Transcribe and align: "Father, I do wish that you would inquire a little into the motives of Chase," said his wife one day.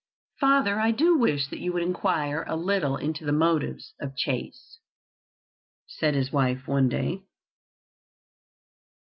"Father, 0.39 0.79
I 0.79 0.89
do 0.89 1.15
wish 1.19 1.47
that 1.49 1.59
you 1.59 1.73
would 1.73 1.83
inquire 1.83 2.43
a 2.47 2.55
little 2.55 2.97
into 2.97 3.23
the 3.23 3.31
motives 3.31 3.93
of 4.01 4.17
Chase," 4.17 4.79
said 5.85 6.15
his 6.15 6.31
wife 6.31 6.67
one 6.67 6.89
day. 6.89 7.21